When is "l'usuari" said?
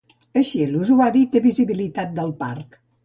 0.71-1.21